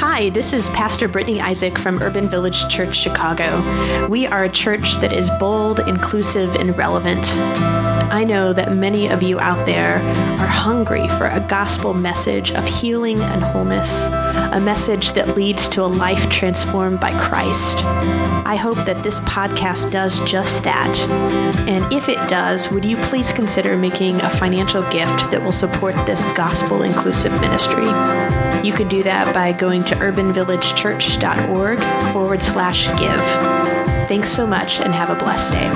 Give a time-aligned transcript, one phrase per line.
[0.00, 4.06] Hi, this is Pastor Brittany Isaac from Urban Village Church Chicago.
[4.06, 7.26] We are a church that is bold, inclusive, and relevant.
[8.12, 12.64] I know that many of you out there are hungry for a gospel message of
[12.64, 17.84] healing and wholeness, a message that leads to a life transformed by Christ.
[18.48, 20.98] I hope that this podcast does just that.
[21.68, 25.94] And if it does, would you please consider making a financial gift that will support
[26.06, 27.84] this gospel inclusive ministry?
[28.66, 31.80] You could do that by going to urbanvillagechurch.org
[32.14, 33.20] forward slash give.
[34.08, 35.68] Thanks so much and have a blessed day.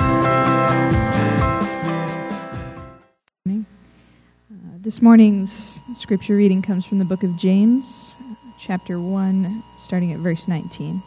[4.81, 8.15] This morning's scripture reading comes from the book of James,
[8.59, 11.03] chapter 1, starting at verse 19.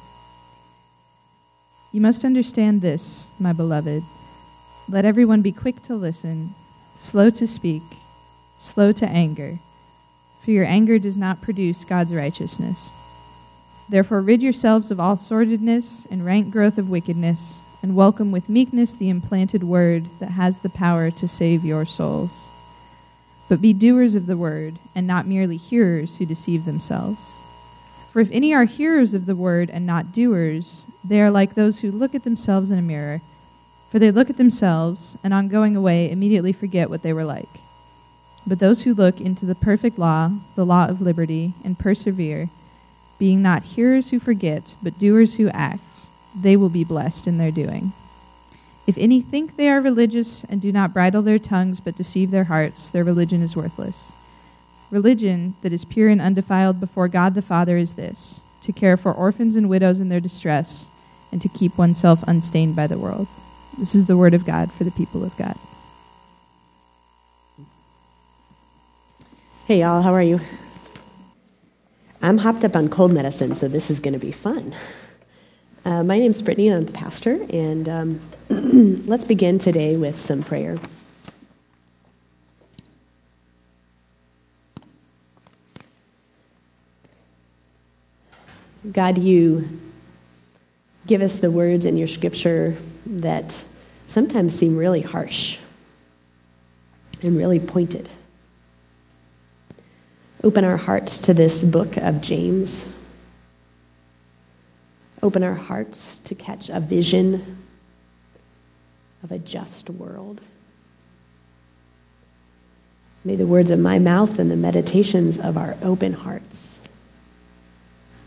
[1.97, 4.05] You must understand this, my beloved.
[4.87, 6.55] Let everyone be quick to listen,
[6.99, 7.81] slow to speak,
[8.59, 9.61] slow to anger,
[10.45, 12.91] for your anger does not produce God's righteousness.
[13.89, 18.95] Therefore, rid yourselves of all sordidness and rank growth of wickedness, and welcome with meekness
[18.95, 22.49] the implanted word that has the power to save your souls.
[23.49, 27.35] But be doers of the word, and not merely hearers who deceive themselves.
[28.17, 31.81] For if any are hearers of the word and not doers, they are like those
[31.81, 33.21] who look at themselves in a mirror.
[33.91, 37.61] For they look at themselves, and on going away immediately forget what they were like.
[38.47, 42.49] But those who look into the perfect law, the law of liberty, and persevere,
[43.19, 47.51] being not hearers who forget, but doers who act, they will be blessed in their
[47.51, 47.93] doing.
[48.87, 52.45] If any think they are religious and do not bridle their tongues but deceive their
[52.45, 54.13] hearts, their religion is worthless.
[54.90, 59.12] Religion that is pure and undefiled before God the Father is this to care for
[59.12, 60.90] orphans and widows in their distress,
[61.30, 63.29] and to keep oneself unstained by the world.
[63.79, 65.56] This is the word of God for the people of God.
[69.66, 70.41] Hey, y'all, how are you?
[72.22, 74.75] I'm hopped up on cold medicine, so this is going to be fun.
[75.84, 78.20] Uh, my name's Brittany, I'm the pastor, and um,
[79.06, 80.76] let's begin today with some prayer.
[88.92, 89.69] God, you
[91.06, 92.76] give us the words in your scripture
[93.06, 93.64] that
[94.06, 95.58] sometimes seem really harsh
[97.22, 98.08] and really pointed.
[100.44, 102.88] Open our hearts to this book of James.
[105.22, 107.64] Open our hearts to catch a vision
[109.25, 110.41] of a just world.
[113.25, 116.66] May the words of my mouth and the meditations of our open hearts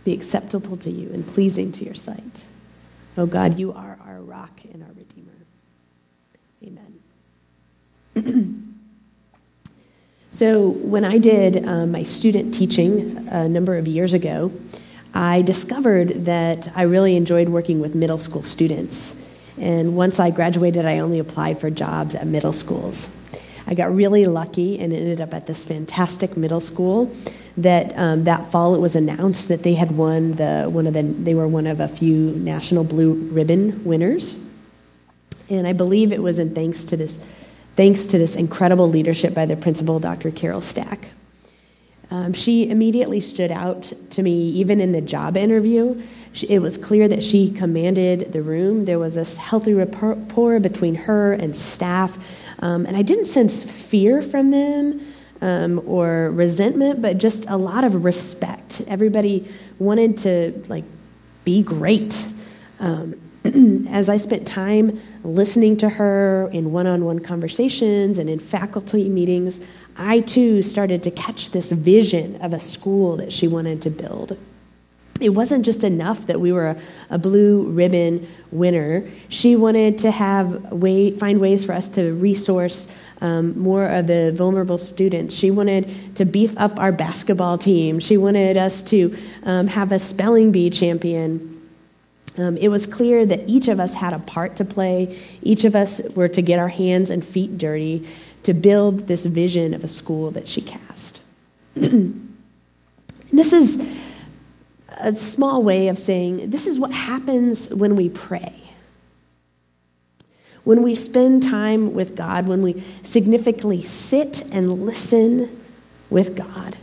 [0.10, 2.46] be acceptable to you and pleasing to your sight.
[3.16, 5.30] Oh God, you are our rock and our Redeemer.
[8.16, 8.74] Amen.
[10.32, 14.52] so, when I did um, my student teaching a number of years ago,
[15.14, 19.16] I discovered that I really enjoyed working with middle school students.
[19.60, 23.12] And once I graduated, I only applied for jobs at middle schools.
[23.70, 27.16] I got really lucky and ended up at this fantastic middle school.
[27.56, 31.04] That um, that fall it was announced that they had won the one of the
[31.04, 34.38] they were one of a few national blue ribbon winners,
[35.50, 37.20] and I believe it was in thanks to this
[37.76, 40.32] thanks to this incredible leadership by the principal, Dr.
[40.32, 41.10] Carol Stack.
[42.12, 46.02] Um, she immediately stood out to me, even in the job interview.
[46.34, 48.86] She, it was clear that she commanded the room.
[48.86, 52.18] There was this healthy rapport between her and staff.
[52.60, 55.02] Um, and I didn't sense fear from them
[55.42, 58.82] um, or resentment, but just a lot of respect.
[58.88, 59.48] Everybody
[59.80, 60.84] wanted to like
[61.46, 62.28] be great.
[62.80, 63.16] Um,
[63.90, 69.08] as I spent time listening to her in one on one conversations and in faculty
[69.08, 69.60] meetings,
[69.96, 74.38] I too started to catch this vision of a school that she wanted to build.
[75.20, 76.78] It wasn't just enough that we were a,
[77.10, 79.04] a blue ribbon winner.
[79.28, 82.88] She wanted to have way, find ways for us to resource
[83.22, 85.36] um, more of the vulnerable students.
[85.36, 88.00] She wanted to beef up our basketball team.
[88.00, 91.56] She wanted us to um, have a spelling bee champion.
[92.38, 95.20] Um, it was clear that each of us had a part to play.
[95.42, 98.08] Each of us were to get our hands and feet dirty
[98.44, 101.22] to build this vision of a school that she cast.
[101.74, 103.86] this is
[105.00, 108.54] a small way of saying this is what happens when we pray.
[110.64, 115.64] When we spend time with God, when we significantly sit and listen
[116.10, 116.78] with God,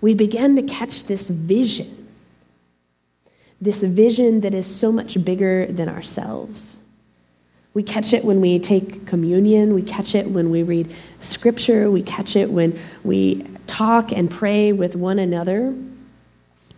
[0.00, 2.08] we begin to catch this vision.
[3.60, 6.76] This vision that is so much bigger than ourselves.
[7.72, 9.74] We catch it when we take communion.
[9.74, 11.90] We catch it when we read scripture.
[11.90, 15.74] We catch it when we talk and pray with one another.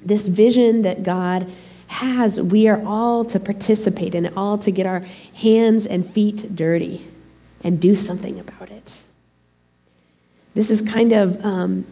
[0.08, 1.52] This vision that God
[1.88, 5.00] has, we are all to participate in it, all to get our
[5.34, 7.06] hands and feet dirty
[7.62, 8.94] and do something about it.
[10.54, 11.84] This is kind of um,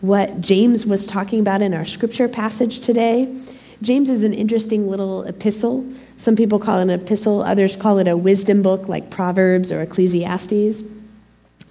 [0.00, 3.38] what James was talking about in our scripture passage today.
[3.82, 5.86] James is an interesting little epistle.
[6.16, 9.82] Some people call it an epistle, others call it a wisdom book like Proverbs or
[9.82, 10.82] Ecclesiastes.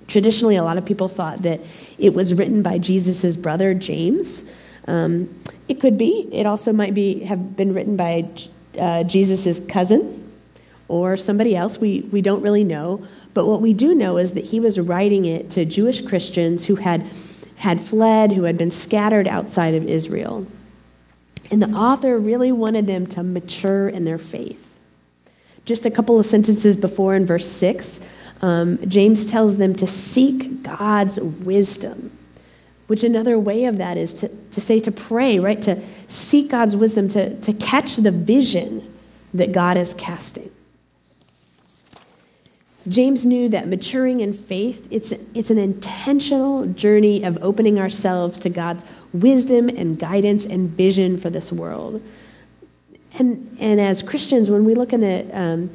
[0.07, 1.61] Traditionally, a lot of people thought that
[1.97, 4.43] it was written by Jesus' brother, James.
[4.87, 5.29] Um,
[5.69, 6.27] it could be.
[6.31, 8.27] It also might be have been written by
[8.77, 10.33] uh, Jesus' cousin
[10.87, 11.77] or somebody else.
[11.77, 13.05] We, we don't really know.
[13.35, 16.75] But what we do know is that he was writing it to Jewish Christians who
[16.75, 17.05] had,
[17.57, 20.47] had fled, who had been scattered outside of Israel.
[21.51, 24.65] And the author really wanted them to mature in their faith.
[25.65, 27.99] Just a couple of sentences before in verse 6,
[28.41, 32.17] um, James tells them to seek God's wisdom,
[32.89, 35.61] which another way of that is to, to say to pray, right?
[35.61, 38.91] To seek God's wisdom, to, to catch the vision
[39.31, 40.49] that God is casting.
[42.87, 48.49] James knew that maturing in faith, it's, it's an intentional journey of opening ourselves to
[48.49, 48.83] God's
[49.13, 52.01] wisdom and guidance and vision for this world.
[53.19, 55.69] And, and as Christians, when we look in the, um,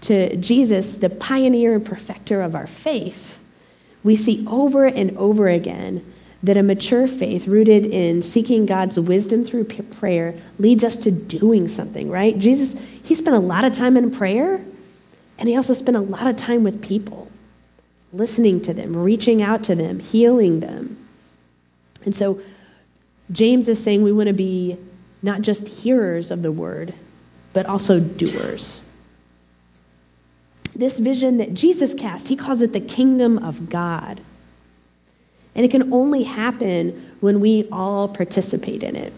[0.00, 3.40] to Jesus, the pioneer and perfecter of our faith,
[4.02, 9.42] we see over and over again that a mature faith rooted in seeking God's wisdom
[9.42, 12.38] through prayer leads us to doing something, right?
[12.38, 14.64] Jesus, he spent a lot of time in prayer,
[15.38, 17.30] and he also spent a lot of time with people,
[18.12, 20.96] listening to them, reaching out to them, healing them.
[22.04, 22.40] And so
[23.32, 24.76] James is saying we want to be
[25.22, 26.94] not just hearers of the word,
[27.52, 28.80] but also doers.
[30.74, 34.20] This vision that Jesus cast, he calls it the kingdom of God.
[35.56, 39.12] And it can only happen when we all participate in it.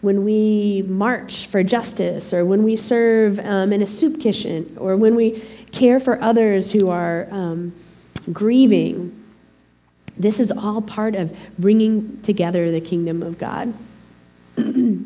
[0.00, 4.96] When we march for justice, or when we serve um, in a soup kitchen, or
[4.96, 5.42] when we
[5.72, 7.74] care for others who are um,
[8.32, 9.24] grieving
[10.18, 13.74] this is all part of bringing together the kingdom of God.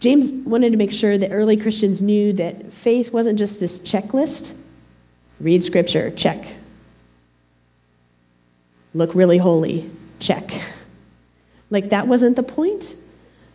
[0.00, 4.52] James wanted to make sure that early Christians knew that faith wasn't just this checklist
[5.40, 6.46] read scripture, check.
[8.94, 10.50] Look really holy, check.
[11.70, 12.96] Like that wasn't the point.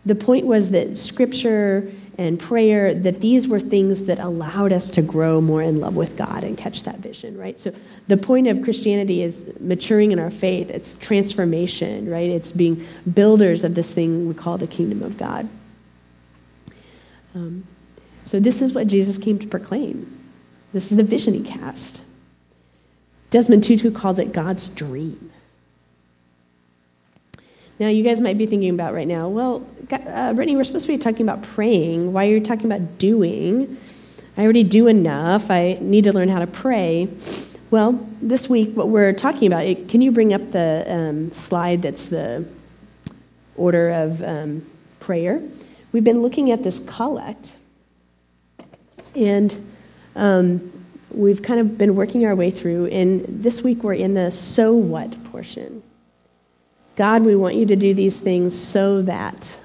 [0.06, 5.02] The point was that scripture and prayer, that these were things that allowed us to
[5.02, 7.58] grow more in love with God and catch that vision, right?
[7.58, 7.72] So
[8.06, 10.70] the point of Christianity is maturing in our faith.
[10.70, 12.30] It's transformation, right?
[12.30, 15.48] It's being builders of this thing we call the kingdom of God.
[17.34, 17.66] Um,
[18.22, 20.20] so this is what Jesus came to proclaim.
[20.72, 22.02] This is the vision he cast.
[23.34, 25.32] Desmond Tutu calls it God's dream.
[27.80, 30.92] Now, you guys might be thinking about right now, well, uh, Brittany, we're supposed to
[30.92, 32.12] be talking about praying.
[32.12, 33.76] Why are you talking about doing?
[34.36, 35.50] I already do enough.
[35.50, 37.08] I need to learn how to pray.
[37.72, 41.82] Well, this week, what we're talking about, it, can you bring up the um, slide
[41.82, 42.46] that's the
[43.56, 44.64] order of um,
[45.00, 45.42] prayer?
[45.90, 47.56] We've been looking at this collect,
[49.16, 49.72] and
[50.14, 50.83] um,
[51.14, 52.86] we've kind of been working our way through.
[52.86, 55.82] And this week, we're in the so what portion.
[56.96, 59.58] God, we want you to do these things so that,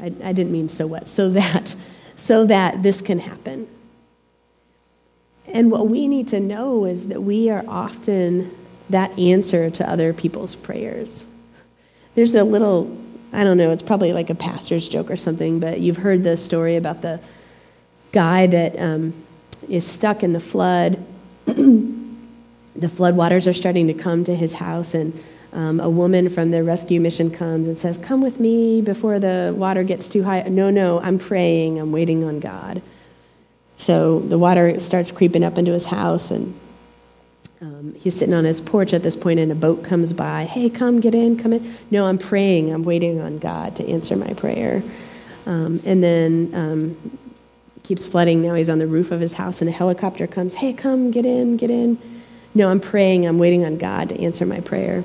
[0.00, 1.74] I, I didn't mean so what, so that,
[2.16, 3.68] so that this can happen.
[5.46, 8.54] And what we need to know is that we are often
[8.90, 11.26] that answer to other people's prayers.
[12.14, 12.96] There's a little,
[13.32, 16.36] I don't know, it's probably like a pastor's joke or something, but you've heard the
[16.36, 17.20] story about the
[18.12, 19.12] guy that um,
[19.68, 21.04] is stuck in the flood.
[21.46, 25.12] the flood waters are starting to come to his house, and
[25.52, 29.54] um, a woman from the rescue mission comes and says, Come with me before the
[29.56, 30.42] water gets too high.
[30.42, 32.82] No, no, I'm praying, I'm waiting on God.
[33.78, 36.58] So the water starts creeping up into his house, and
[37.60, 40.44] um, he's sitting on his porch at this point, and a boat comes by.
[40.44, 41.76] Hey, come, get in, come in.
[41.90, 44.82] No, I'm praying, I'm waiting on God to answer my prayer.
[45.46, 47.18] Um, and then um,
[47.88, 48.42] keeps flooding.
[48.42, 50.52] Now he's on the roof of his house, and a helicopter comes.
[50.52, 51.98] Hey, come, get in, get in.
[52.54, 55.04] No, I'm praying, I'm waiting on God to answer my prayer.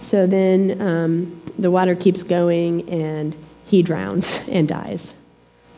[0.00, 3.34] So then um, the water keeps going and
[3.64, 5.14] he drowns and dies.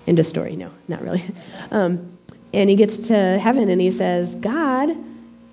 [0.08, 0.56] End of story.
[0.56, 1.24] No, not really.
[1.70, 2.18] Um,
[2.52, 4.90] and he gets to heaven and he says, God,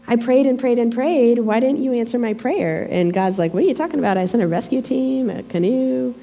[0.05, 1.39] I prayed and prayed and prayed.
[1.39, 2.89] Why didn't you answer my prayer?
[2.91, 4.17] And God's like, What are you talking about?
[4.17, 6.13] I sent a rescue team, a canoe,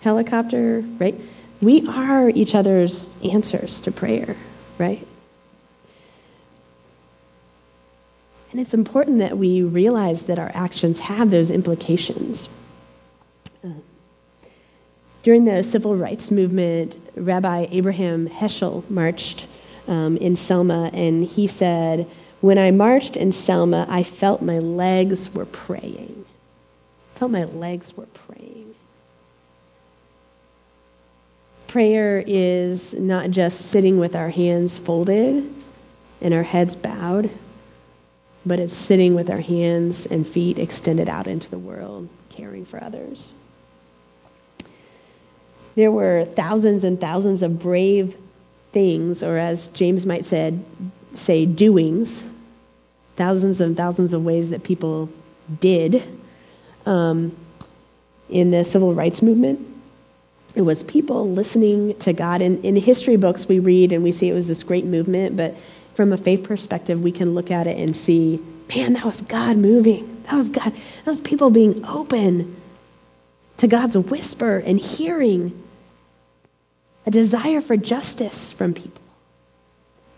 [0.00, 1.14] helicopter, right?
[1.60, 4.36] We are each other's answers to prayer,
[4.78, 5.06] right?
[8.52, 12.48] And it's important that we realize that our actions have those implications.
[15.24, 19.46] During the civil rights movement, Rabbi Abraham Heschel marched
[19.88, 22.06] um, in Selma, and he said,
[22.42, 26.26] When I marched in Selma, I felt my legs were praying.
[27.16, 28.53] I felt my legs were praying.
[31.74, 35.52] Prayer is not just sitting with our hands folded
[36.20, 37.28] and our heads bowed,
[38.46, 42.80] but it's sitting with our hands and feet extended out into the world, caring for
[42.80, 43.34] others.
[45.74, 48.16] There were thousands and thousands of brave
[48.70, 50.64] things, or as James might said,
[51.14, 52.22] say doings,
[53.16, 55.10] thousands and thousands of ways that people
[55.58, 56.04] did
[56.86, 57.36] um,
[58.28, 59.73] in the civil rights movement.
[60.54, 62.40] It was people listening to God.
[62.40, 65.54] In, in history books, we read and we see it was this great movement, but
[65.94, 69.56] from a faith perspective, we can look at it and see, man, that was God
[69.56, 70.22] moving.
[70.24, 70.72] That was God.
[70.72, 72.56] That was people being open
[73.58, 75.60] to God's whisper and hearing
[77.06, 79.02] a desire for justice from people,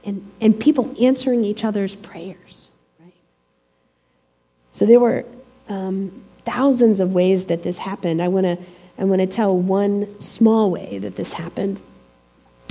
[0.04, 2.68] and, and people answering each other's prayers.
[3.00, 3.12] Right?
[4.72, 5.24] So there were
[5.68, 8.22] um, thousands of ways that this happened.
[8.22, 8.58] I want to
[8.98, 11.80] I want to tell one small way that this happened.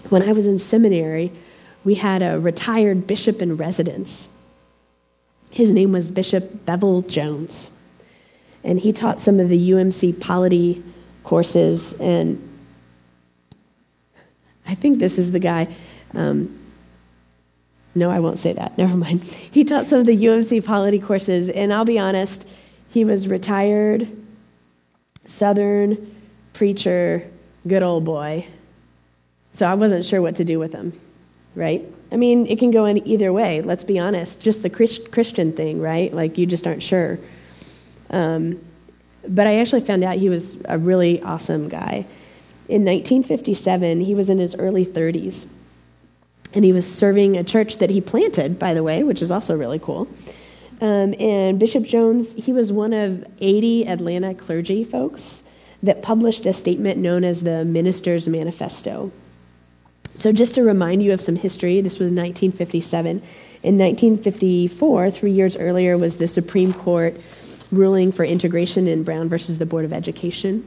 [0.10, 1.32] When I was in seminary,
[1.84, 4.28] we had a retired bishop in residence.
[5.52, 7.70] His name was Bishop Bevel Jones.
[8.64, 10.84] And he taught some of the UMC polity
[11.24, 12.52] courses and
[14.68, 15.68] I think this is the guy.
[16.14, 16.60] Um,
[17.94, 18.78] no, I won't say that.
[18.78, 19.24] Never mind.
[19.24, 22.48] He taught some of the UMC polity courses, and I'll be honest,
[22.90, 24.08] he was retired,
[25.26, 26.15] Southern
[26.56, 27.30] preacher,
[27.68, 28.48] good old boy.
[29.52, 30.94] So I wasn't sure what to do with him,
[31.54, 31.86] right?
[32.12, 34.42] I mean, it can go in either way, let's be honest.
[34.42, 36.12] Just the Christian thing, right?
[36.14, 37.20] Like, you just aren't sure.
[38.10, 38.62] Um,
[39.28, 42.06] but I actually found out he was a really awesome guy.
[42.68, 45.48] In 1957, he was in his early 30s.
[46.54, 49.58] And he was serving a church that he planted, by the way, which is also
[49.58, 50.08] really cool.
[50.80, 55.44] Um, and Bishop Jones, he was one of 80 Atlanta clergy folks
[55.84, 59.12] that published a statement known as the Minister's Manifesto.
[60.16, 63.22] So, just to remind you of some history, this was 1957.
[63.64, 67.20] In 1954, three years earlier, was the Supreme Court
[67.72, 70.64] ruling for integration in Brown versus the Board of Education.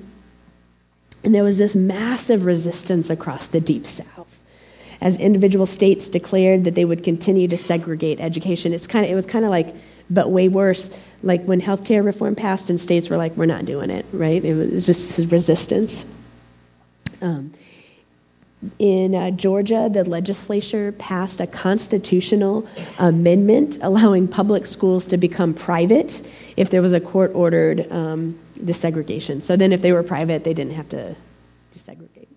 [1.24, 4.28] And there was this massive resistance across the Deep South
[5.00, 8.72] as individual states declared that they would continue to segregate education.
[8.72, 9.74] It's kind of, it was kind of like,
[10.10, 10.90] but way worse,
[11.22, 14.44] like when healthcare reform passed and states were like, we're not doing it, right?
[14.44, 16.06] It was just resistance.
[17.20, 17.52] Um,
[18.78, 22.66] in uh, Georgia, the legislature passed a constitutional
[22.98, 26.20] amendment allowing public schools to become private
[26.56, 29.42] if there was a court ordered um, desegregation.
[29.42, 31.14] So then, if they were private, they didn't have to
[31.74, 32.27] desegregate.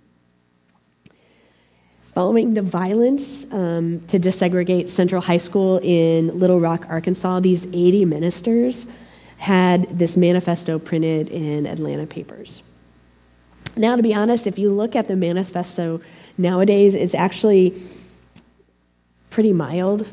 [2.14, 8.04] Following the violence um, to desegregate Central High School in Little Rock, Arkansas, these 80
[8.04, 8.86] ministers
[9.38, 12.64] had this manifesto printed in Atlanta papers.
[13.78, 16.02] Now, to be honest, if you look at the manifesto
[16.38, 17.82] nowadays, it's actually
[19.30, 20.06] pretty mild,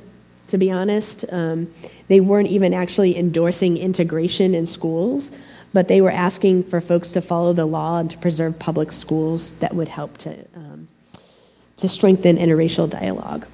[0.46, 1.24] to be honest.
[1.30, 1.68] Um,
[2.06, 5.32] they weren't even actually endorsing integration in schools,
[5.72, 9.50] but they were asking for folks to follow the law and to preserve public schools
[9.58, 10.44] that would help to,
[11.78, 13.46] to strengthen interracial dialogue.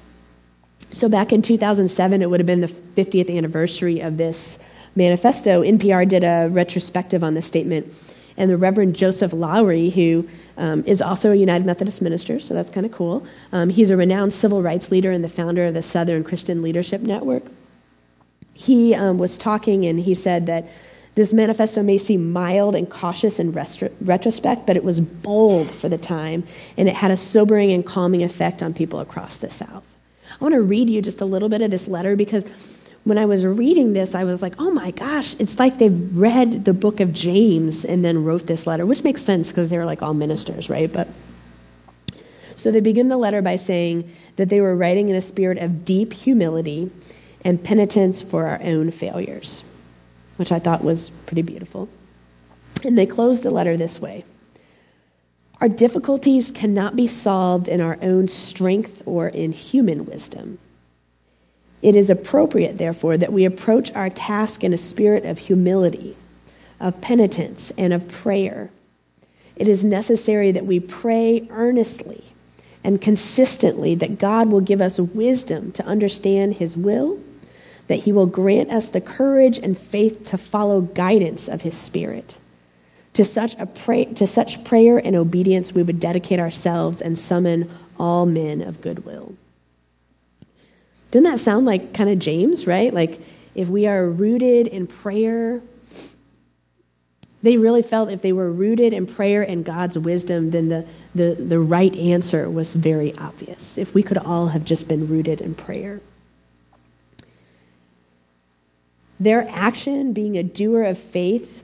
[0.91, 4.59] So back in 2007, it would have been the 50th anniversary of this
[4.95, 5.61] manifesto.
[5.61, 7.93] NPR did a retrospective on the statement,
[8.37, 10.27] and the Reverend Joseph Lowery, who
[10.57, 13.25] um, is also a United Methodist minister, so that's kind of cool.
[13.51, 17.01] Um, he's a renowned civil rights leader and the founder of the Southern Christian Leadership
[17.01, 17.43] Network.
[18.53, 20.65] He um, was talking, and he said that
[21.15, 25.97] this manifesto may seem mild and cautious in retrospect, but it was bold for the
[25.97, 26.43] time,
[26.77, 29.83] and it had a sobering and calming effect on people across the South.
[30.29, 32.43] I want to read you just a little bit of this letter because
[33.05, 36.65] when I was reading this, I was like, oh my gosh, it's like they read
[36.65, 39.85] the book of James and then wrote this letter, which makes sense because they were
[39.85, 40.91] like all ministers, right?
[40.91, 41.07] But
[42.55, 45.85] so they begin the letter by saying that they were writing in a spirit of
[45.85, 46.91] deep humility
[47.45, 49.63] and penitence for our own failures
[50.37, 51.89] which I thought was pretty beautiful.
[52.83, 54.25] And they closed the letter this way
[55.61, 60.59] Our difficulties cannot be solved in our own strength or in human wisdom.
[61.81, 66.17] It is appropriate, therefore, that we approach our task in a spirit of humility,
[66.79, 68.71] of penitence, and of prayer.
[69.55, 72.23] It is necessary that we pray earnestly
[72.83, 77.19] and consistently that God will give us wisdom to understand His will
[77.87, 82.37] that he will grant us the courage and faith to follow guidance of his spirit,
[83.13, 87.69] To such, a pray, to such prayer and obedience, we would dedicate ourselves and summon
[87.97, 89.35] all men of goodwill.
[91.11, 92.93] Didn't that sound like kind of James, right?
[92.93, 93.21] Like,
[93.53, 95.61] if we are rooted in prayer,
[97.41, 101.35] they really felt if they were rooted in prayer and God's wisdom, then the, the,
[101.35, 103.77] the right answer was very obvious.
[103.77, 106.01] If we could all have just been rooted in prayer.
[109.19, 111.63] Their action, being a doer of faith,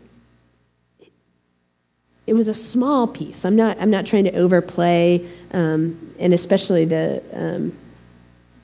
[2.27, 3.43] it was a small piece.
[3.43, 7.77] I'm not, I'm not trying to overplay, um, and especially the, um,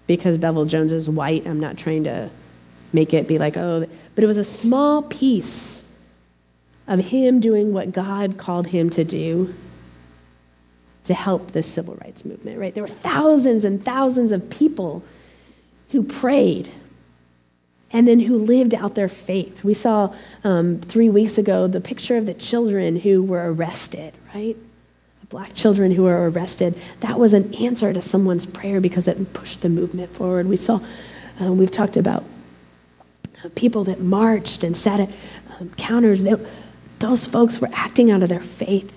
[0.06, 2.29] because Bevel Jones is white, I'm not trying to
[2.94, 5.82] make it be like, oh, but it was a small piece
[6.88, 9.53] of him doing what God called him to do
[11.03, 12.74] to help the civil rights movement, right?
[12.74, 15.03] There were thousands and thousands of people
[15.91, 16.70] who prayed
[17.91, 19.63] and then who lived out their faith.
[19.63, 20.13] We saw
[20.44, 24.58] um, three weeks ago the picture of the children who were arrested, right?
[25.29, 26.79] Black children who were arrested.
[27.01, 30.48] That was an answer to someone's prayer because it pushed the movement forward.
[30.48, 30.79] We saw,
[31.41, 32.24] uh, we've talked about
[33.44, 35.10] uh, people that marched and sat at
[35.60, 36.24] um, counters.
[36.24, 36.36] They,
[37.00, 38.94] those folks were acting out of their faith.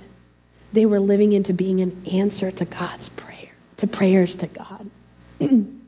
[0.72, 4.90] They were living into being an answer to God's prayer, to prayers to God.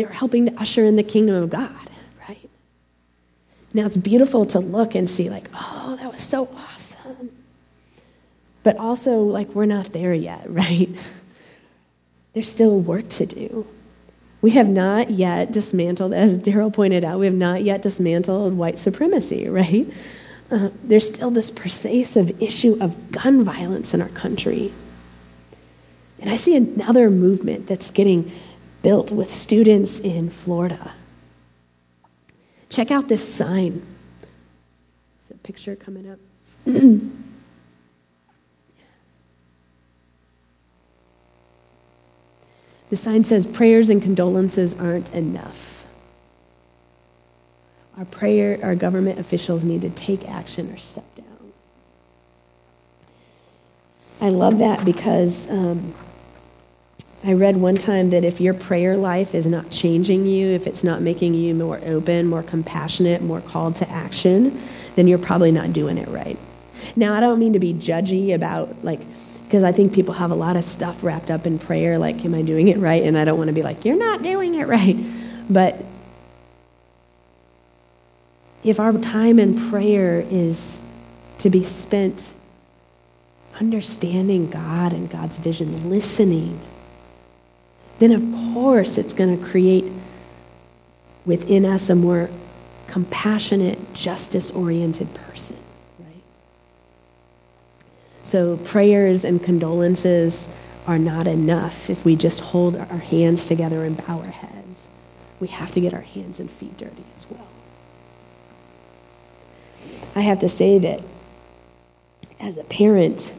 [0.00, 1.90] They were helping to usher in the kingdom of God,
[2.26, 2.48] right?
[3.74, 7.30] Now it's beautiful to look and see, like, oh, that was so awesome.
[8.62, 10.88] But also, like, we're not there yet, right?
[12.32, 13.66] There's still work to do.
[14.40, 18.78] We have not yet dismantled, as Daryl pointed out, we have not yet dismantled white
[18.78, 19.86] supremacy, right?
[20.50, 24.72] Uh, there's still this pervasive issue of gun violence in our country.
[26.20, 28.32] And I see another movement that's getting
[28.82, 30.92] built with students in Florida.
[32.68, 33.84] Check out this sign.
[35.24, 36.18] Is a picture coming up?
[42.90, 45.86] the sign says, Prayers and condolences aren't enough.
[47.98, 51.26] Our prayer, our government officials need to take action or step down.
[54.20, 55.94] I love that because um,
[57.22, 60.82] I read one time that if your prayer life is not changing you, if it's
[60.82, 64.58] not making you more open, more compassionate, more called to action,
[64.96, 66.38] then you're probably not doing it right.
[66.96, 69.00] Now, I don't mean to be judgy about, like,
[69.44, 72.34] because I think people have a lot of stuff wrapped up in prayer, like, am
[72.34, 73.02] I doing it right?
[73.02, 74.96] And I don't want to be like, you're not doing it right.
[75.50, 75.84] But
[78.64, 80.80] if our time in prayer is
[81.38, 82.32] to be spent
[83.58, 86.60] understanding God and God's vision, listening,
[88.00, 89.84] then of course it's going to create
[91.24, 92.28] within us a more
[92.88, 95.56] compassionate, justice oriented person,
[96.00, 96.22] right?
[98.24, 100.48] So prayers and condolences
[100.86, 104.88] are not enough if we just hold our hands together and bow our heads.
[105.38, 107.46] We have to get our hands and feet dirty as well.
[110.16, 111.02] I have to say that
[112.40, 113.34] as a parent,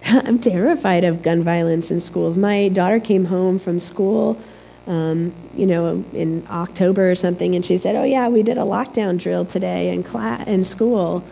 [0.04, 2.36] I'm terrified of gun violence in schools.
[2.36, 4.38] My daughter came home from school,
[4.86, 8.62] um, you know, in October or something, and she said, "Oh yeah, we did a
[8.62, 11.24] lockdown drill today in class in school,"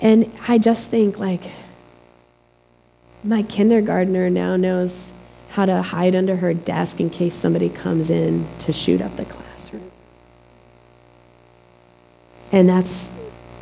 [0.00, 1.42] and I just think like
[3.22, 5.12] my kindergartner now knows
[5.50, 9.24] how to hide under her desk in case somebody comes in to shoot up the
[9.24, 9.90] classroom,
[12.52, 13.10] and that's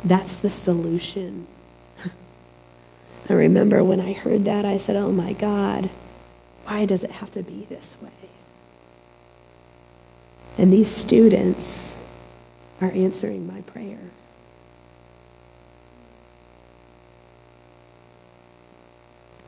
[0.03, 1.47] that's the solution
[3.29, 5.89] I remember when I heard that, I said, Oh my God,
[6.65, 8.09] why does it have to be this way?
[10.57, 11.95] And these students
[12.81, 13.99] are answering my prayer.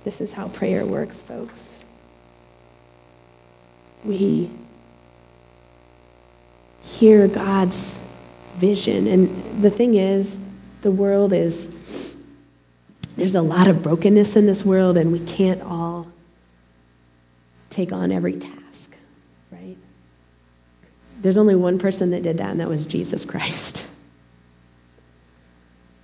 [0.03, 1.83] This is how prayer works, folks.
[4.03, 4.51] We
[6.83, 8.01] hear God's
[8.57, 9.07] vision.
[9.07, 10.37] And the thing is,
[10.81, 11.67] the world is
[13.25, 16.05] there's a lot of brokenness in this world, and we can't all
[17.71, 18.95] take on every task,
[19.51, 19.75] right?
[21.23, 23.83] There's only one person that did that, and that was Jesus Christ.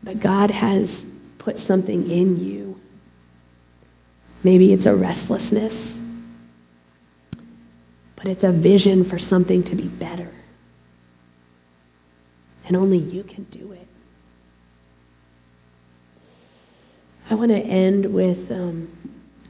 [0.01, 1.05] But God has
[1.37, 2.81] put something in you.
[4.43, 5.99] Maybe it's a restlessness,
[8.15, 10.31] but it's a vision for something to be better.
[12.65, 13.87] And only you can do it.
[17.31, 18.91] I want to end with um,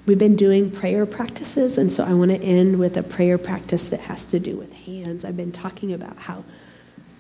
[0.06, 3.88] we've been doing prayer practices, and so I want to end with a prayer practice
[3.88, 5.26] that has to do with hands.
[5.26, 6.44] I've been talking about how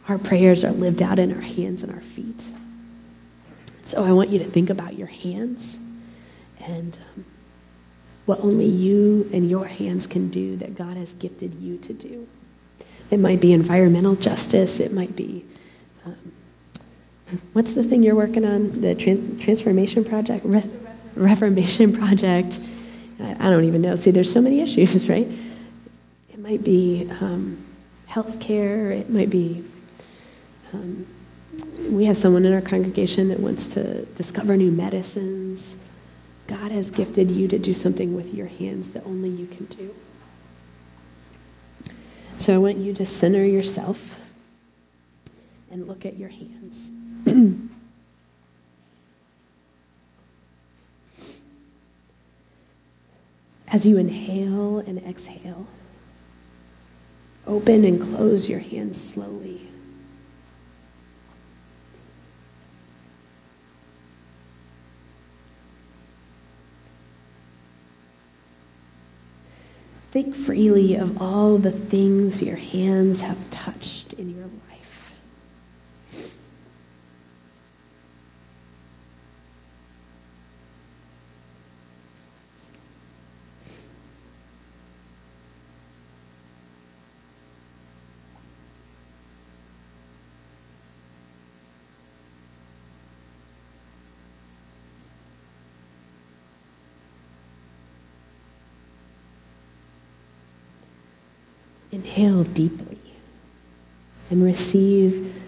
[0.07, 2.47] our prayers are lived out in our hands and our feet.
[3.85, 5.79] So I want you to think about your hands
[6.59, 7.25] and um,
[8.27, 12.27] what only you and your hands can do that God has gifted you to do.
[13.09, 15.43] It might be environmental justice, it might be.
[16.05, 16.33] Um,
[17.53, 18.81] what's the thing you're working on?
[18.81, 20.45] The tran- transformation project?
[20.45, 20.69] Re-
[21.15, 22.57] Reformation project?
[23.19, 23.95] I, I, don't even know.
[23.95, 25.27] See, there's so many issues, right?
[26.29, 27.63] It might be um,
[28.07, 29.63] health care, it might be.
[30.73, 31.05] Um,
[31.89, 35.75] we have someone in our congregation that wants to discover new medicines.
[36.47, 39.93] God has gifted you to do something with your hands that only you can do.
[42.37, 44.17] So I want you to center yourself
[45.69, 46.91] and look at your hands.
[53.67, 55.67] As you inhale and exhale,
[57.47, 59.61] open and close your hands slowly.
[70.11, 74.70] Think freely of all the things your hands have touched in your life.
[102.01, 102.97] Inhale deeply
[104.31, 105.39] and receive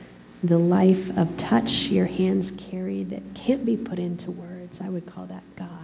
[0.44, 4.80] the life of touch your hands carry that can't be put into words.
[4.80, 5.83] I would call that God.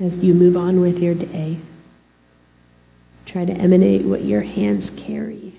[0.00, 1.58] As you move on with your day.
[3.26, 5.54] Try to emanate what your hands carry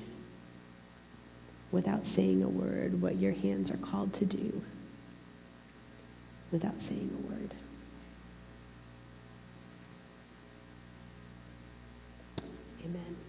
[1.71, 4.62] without saying a word, what your hands are called to do
[6.52, 7.54] without saying a word.
[12.86, 13.25] Amen.